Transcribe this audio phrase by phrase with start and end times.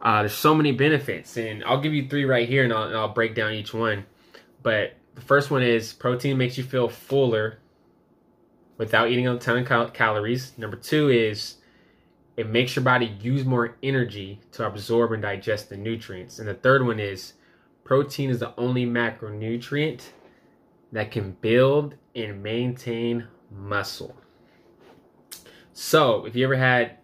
[0.00, 2.96] Uh, there's so many benefits, and I'll give you three right here, and I'll, and
[2.96, 4.04] I'll break down each one.
[4.62, 7.58] But the first one is protein makes you feel fuller
[8.76, 10.52] without eating a ton of cal- calories.
[10.58, 11.56] Number two is
[12.36, 16.38] it makes your body use more energy to absorb and digest the nutrients.
[16.38, 17.34] And the third one is
[17.84, 20.02] protein is the only macronutrient
[20.92, 24.16] that can build and maintain muscle.
[25.72, 26.98] So, if you ever had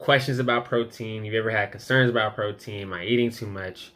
[0.00, 3.92] questions about protein, you've ever had concerns about protein, am I eating too much?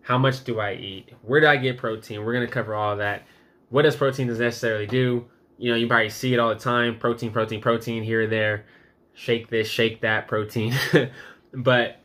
[0.00, 1.12] How much do I eat?
[1.22, 2.24] Where do I get protein?
[2.24, 3.24] We're going to cover all that.
[3.68, 5.26] What does protein necessarily do?
[5.58, 8.64] You know, you probably see it all the time protein, protein, protein here there.
[9.12, 10.72] Shake this, shake that protein.
[11.52, 12.00] but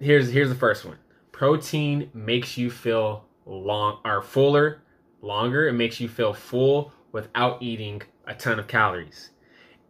[0.00, 0.96] here's here's the first one.
[1.30, 4.82] Protein makes you feel long or fuller,
[5.20, 5.68] longer.
[5.68, 9.30] It makes you feel full without eating a ton of calories.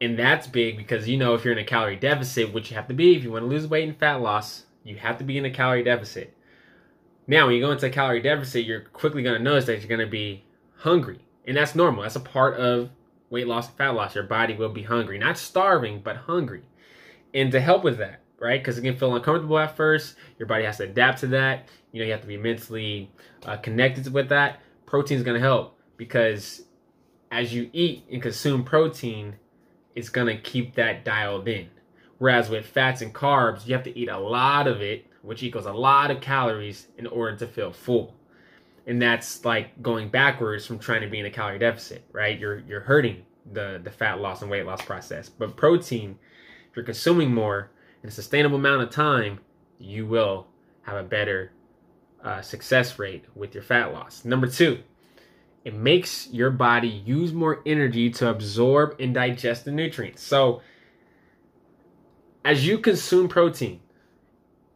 [0.01, 2.89] And that's big because you know if you're in a calorie deficit, which you have
[2.89, 5.37] to be if you want to lose weight and fat loss, you have to be
[5.37, 6.35] in a calorie deficit.
[7.27, 9.89] Now, when you go into a calorie deficit, you're quickly going to notice that you're
[9.89, 10.45] going to be
[10.77, 11.21] hungry.
[11.47, 12.03] And that's normal.
[12.03, 12.91] That's a part of
[13.29, 14.15] weight loss and fat loss.
[14.15, 15.19] Your body will be hungry.
[15.19, 16.63] Not starving, but hungry.
[17.35, 18.61] And to help with that, right?
[18.61, 20.17] Because it can feel uncomfortable at first.
[20.39, 21.69] Your body has to adapt to that.
[21.93, 23.11] You know, you have to be mentally
[23.45, 24.61] uh, connected with that.
[24.87, 26.63] Protein is going to help because
[27.31, 29.35] as you eat and consume protein,
[29.99, 31.69] it's going to keep that dialed in.
[32.19, 35.67] Whereas with fats and carbs, you have to eat a lot of it, which equals
[35.67, 38.15] a lot of calories in order to feel full.
[38.87, 42.39] And that's like going backwards from trying to be in a calorie deficit, right?
[42.39, 45.29] You're you're hurting the the fat loss and weight loss process.
[45.29, 46.17] But protein,
[46.71, 47.71] if you're consuming more
[48.03, 49.41] in a sustainable amount of time,
[49.79, 50.47] you will
[50.83, 51.53] have a better
[52.23, 54.25] uh, success rate with your fat loss.
[54.25, 54.79] Number two,
[55.69, 60.23] it makes your body use more energy to absorb and digest the nutrients.
[60.23, 60.63] So,
[62.43, 63.79] as you consume protein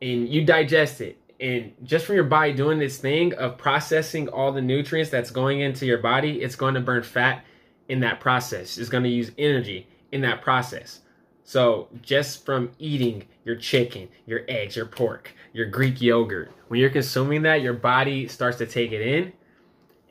[0.02, 4.52] and you digest it, and just from your body doing this thing of processing all
[4.52, 7.42] the nutrients that's going into your body, it's going to burn fat
[7.88, 8.76] in that process.
[8.76, 11.00] It's going to use energy in that process.
[11.42, 16.90] So, just from eating your chicken, your eggs, your pork, your Greek yogurt, when you're
[16.90, 19.32] consuming that, your body starts to take it in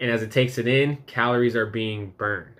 [0.01, 2.56] and as it takes it in, calories are being burned,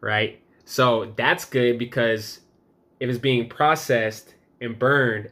[0.00, 0.40] right?
[0.64, 2.40] So that's good because
[3.00, 5.30] if it's being processed and burned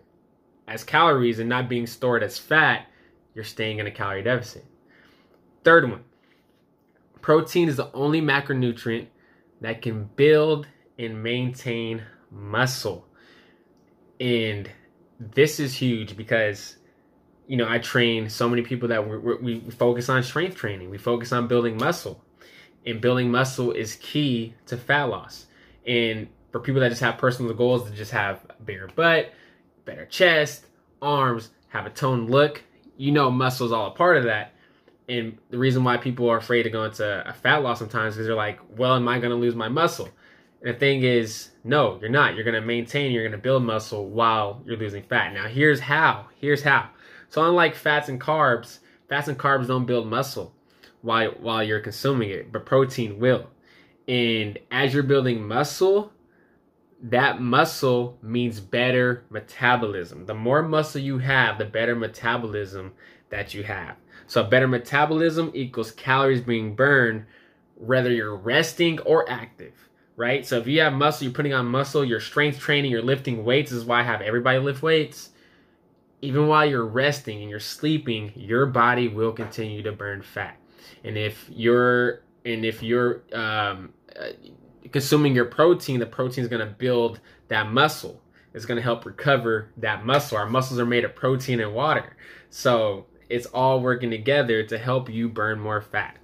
[0.66, 2.86] as calories and not being stored as fat,
[3.34, 4.64] you're staying in a calorie deficit.
[5.62, 6.04] Third one
[7.20, 9.08] protein is the only macronutrient
[9.60, 10.66] that can build
[10.96, 12.00] and maintain
[12.30, 13.04] muscle.
[14.20, 14.70] And
[15.18, 16.76] this is huge because
[17.46, 20.90] you know, I train so many people that we we focus on strength training.
[20.90, 22.22] We focus on building muscle,
[22.84, 25.46] and building muscle is key to fat loss.
[25.86, 29.32] And for people that just have personal goals to just have a bigger butt,
[29.84, 30.66] better chest,
[31.00, 32.62] arms, have a toned look,
[32.96, 34.52] you know, muscle is all a part of that.
[35.08, 38.26] And the reason why people are afraid to go into a fat loss sometimes is
[38.26, 40.08] they're like, well, am I going to lose my muscle?
[40.62, 42.34] And the thing is, no, you're not.
[42.34, 45.32] You're going to maintain, you're going to build muscle while you're losing fat.
[45.32, 46.26] Now, here's how.
[46.40, 46.88] Here's how
[47.28, 48.78] so unlike fats and carbs,
[49.08, 50.54] fats and carbs don't build muscle
[51.02, 53.50] while while you're consuming it, but protein will.
[54.08, 56.12] And as you're building muscle,
[57.02, 60.26] that muscle means better metabolism.
[60.26, 62.92] The more muscle you have, the better metabolism
[63.30, 63.96] that you have.
[64.26, 67.26] So, better metabolism equals calories being burned,
[67.76, 69.74] whether you're resting or active,
[70.16, 70.44] right?
[70.44, 73.70] So, if you have muscle, you're putting on muscle, you're strength training, you're lifting weights.
[73.70, 75.30] This is why I have everybody lift weights.
[76.22, 80.56] Even while you're resting and you're sleeping, your body will continue to burn fat.
[81.04, 84.28] And if you're and if you're um, uh,
[84.92, 88.22] consuming your protein, the protein is going to build that muscle.
[88.54, 90.38] It's going to help recover that muscle.
[90.38, 92.16] Our muscles are made of protein and water.
[92.50, 96.16] So it's all working together to help you burn more fat.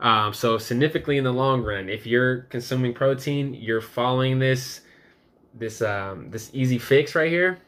[0.00, 4.80] Um, so significantly in the long run, if you're consuming protein, you're following this
[5.54, 7.58] this um, this easy fix right here,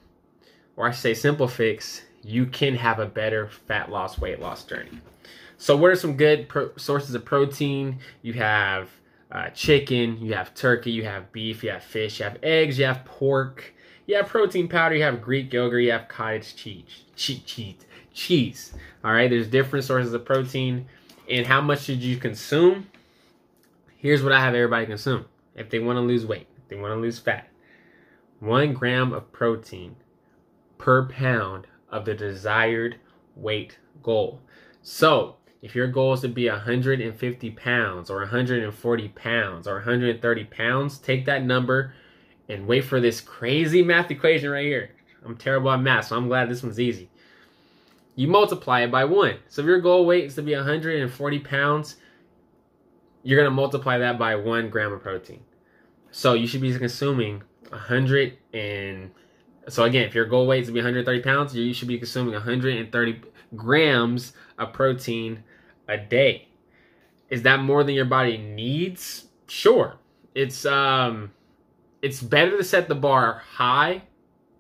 [0.77, 5.01] or I say simple fix, you can have a better fat loss, weight loss journey.
[5.57, 7.99] So what are some good pro- sources of protein?
[8.23, 8.91] You have
[9.31, 12.85] uh, chicken, you have turkey, you have beef, you have fish, you have eggs, you
[12.87, 13.73] have pork,
[14.07, 18.75] you have protein powder, you have Greek yogurt, you have cottage cheese, cheese, cheese, cheese.
[19.05, 20.87] All right, there's different sources of protein,
[21.29, 22.89] and how much should you consume?
[23.97, 27.01] Here's what I have everybody consume if they want to lose weight, they want to
[27.01, 27.49] lose fat.
[28.41, 29.97] One gram of protein
[30.85, 32.97] per pound of the desired
[33.37, 34.39] weight goal.
[34.83, 40.99] So if your goal is to be 150 pounds or 140 pounds or 130 pounds,
[40.99, 41.95] take that number
[42.51, 44.91] and wait for this crazy math equation right here.
[45.25, 47.09] I'm terrible at math, so I'm glad this one's easy.
[48.15, 49.39] You multiply it by one.
[49.49, 51.97] So if your goal weight is to be 140 pounds,
[53.23, 55.41] you're going to multiply that by one gram of protein.
[56.11, 59.11] So you should be consuming 100 and
[59.69, 62.35] so again, if your goal weight is to be 130 pounds, you should be consuming
[62.35, 63.21] 130
[63.57, 65.43] grams of protein
[65.89, 66.49] a day.
[67.31, 69.27] Is that more than your body needs?
[69.49, 69.97] Sure.
[70.35, 71.33] It's um
[72.03, 74.03] it's better to set the bar high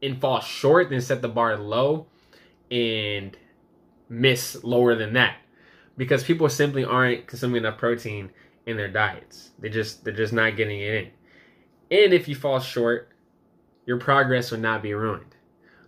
[0.02, 2.06] and fall short than set the bar low
[2.70, 3.36] and
[4.08, 5.36] miss lower than that.
[5.96, 8.30] Because people simply aren't consuming enough protein
[8.66, 9.50] in their diets.
[9.58, 11.10] They just they're just not getting it in.
[11.90, 13.13] And if you fall short,
[13.86, 15.34] your progress would not be ruined.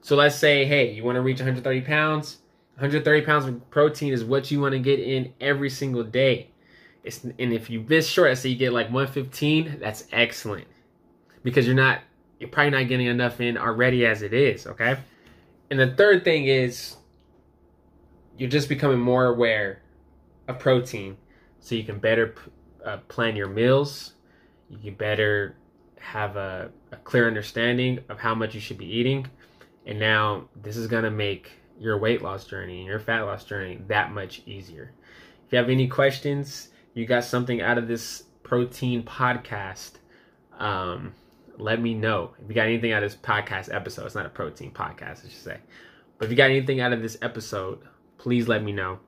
[0.01, 2.39] So let's say, hey, you want to reach 130 pounds,
[2.75, 6.51] 130 pounds of protein is what you want to get in every single day.
[7.03, 10.67] It's, and if you miss short, let's say you get like 115, that's excellent
[11.43, 12.01] because you're not,
[12.39, 14.67] you're probably not getting enough in already as it is.
[14.67, 14.97] Okay.
[15.71, 16.97] And the third thing is
[18.37, 19.83] you're just becoming more aware
[20.49, 21.17] of protein
[21.61, 22.35] so you can better
[22.85, 24.15] uh, plan your meals.
[24.69, 25.57] You can better
[25.99, 29.27] have a, a clear understanding of how much you should be eating.
[29.87, 33.45] And now this is going to make your weight loss journey and your fat loss
[33.45, 34.93] journey that much easier.
[35.47, 39.93] If you have any questions, you got something out of this protein podcast,
[40.59, 41.13] um,
[41.59, 42.33] let me know.
[42.43, 45.29] If you got anything out of this podcast episode, it's not a protein podcast, I
[45.29, 45.59] should say.
[46.19, 47.81] But if you got anything out of this episode,
[48.19, 48.99] please let me know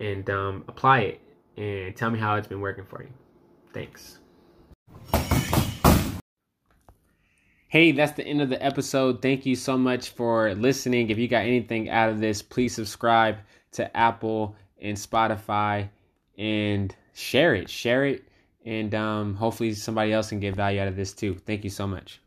[0.00, 1.20] and um, apply it
[1.56, 3.10] and tell me how it's been working for you.
[3.72, 4.18] Thanks.
[7.76, 9.20] Hey, that's the end of the episode.
[9.20, 11.10] Thank you so much for listening.
[11.10, 13.36] If you got anything out of this, please subscribe
[13.72, 15.90] to Apple and Spotify
[16.38, 17.68] and share it.
[17.68, 18.24] Share it.
[18.64, 21.34] And um, hopefully, somebody else can get value out of this too.
[21.44, 22.14] Thank you so much.